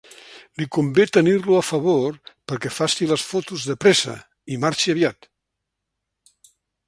[0.59, 2.15] Li convé tenir-lo a favor
[2.51, 4.15] perquè faci les fotos de pressa
[4.55, 5.29] i marxi aviat.